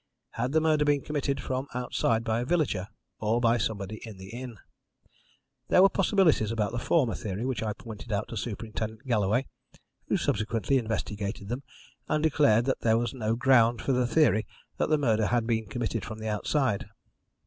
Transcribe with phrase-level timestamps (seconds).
[0.31, 2.87] Had the murder been committed from outside by a villager,
[3.19, 4.57] or by somebody in the inn?
[5.67, 9.45] There were possibilities about the former theory which I pointed out to Superintendent Galloway,
[10.07, 11.61] who subsequently investigated them,
[12.07, 15.67] and declared that there was no ground for the theory that the murder had been
[15.67, 16.87] committed from outside.